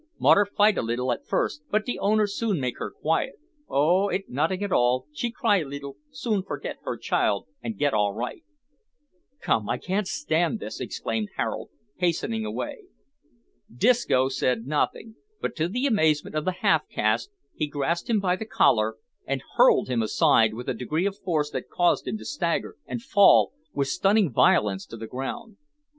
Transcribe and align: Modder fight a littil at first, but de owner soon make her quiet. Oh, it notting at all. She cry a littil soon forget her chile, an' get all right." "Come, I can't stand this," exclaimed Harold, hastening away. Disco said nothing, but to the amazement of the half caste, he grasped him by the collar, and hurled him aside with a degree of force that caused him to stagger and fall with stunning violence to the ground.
Modder 0.17 0.45
fight 0.47 0.79
a 0.79 0.81
littil 0.81 1.13
at 1.13 1.27
first, 1.27 1.61
but 1.69 1.85
de 1.85 1.99
owner 1.99 2.25
soon 2.25 2.59
make 2.59 2.79
her 2.79 2.89
quiet. 2.89 3.35
Oh, 3.69 4.09
it 4.09 4.27
notting 4.31 4.63
at 4.63 4.71
all. 4.71 5.05
She 5.13 5.29
cry 5.29 5.57
a 5.57 5.63
littil 5.65 5.97
soon 6.09 6.41
forget 6.41 6.77
her 6.85 6.97
chile, 6.97 7.41
an' 7.61 7.73
get 7.73 7.93
all 7.93 8.11
right." 8.11 8.43
"Come, 9.41 9.69
I 9.69 9.77
can't 9.77 10.07
stand 10.07 10.59
this," 10.59 10.79
exclaimed 10.81 11.29
Harold, 11.37 11.69
hastening 11.97 12.47
away. 12.47 12.85
Disco 13.71 14.27
said 14.27 14.65
nothing, 14.65 15.17
but 15.39 15.55
to 15.57 15.67
the 15.67 15.85
amazement 15.85 16.35
of 16.35 16.45
the 16.45 16.51
half 16.63 16.89
caste, 16.89 17.29
he 17.53 17.67
grasped 17.67 18.09
him 18.09 18.19
by 18.19 18.35
the 18.35 18.45
collar, 18.47 18.95
and 19.27 19.43
hurled 19.55 19.87
him 19.87 20.01
aside 20.01 20.55
with 20.55 20.67
a 20.67 20.73
degree 20.73 21.05
of 21.05 21.15
force 21.19 21.51
that 21.51 21.69
caused 21.69 22.07
him 22.07 22.17
to 22.17 22.25
stagger 22.25 22.75
and 22.87 23.03
fall 23.03 23.51
with 23.71 23.87
stunning 23.87 24.31
violence 24.31 24.87
to 24.87 24.97
the 24.97 25.05
ground. 25.05 25.57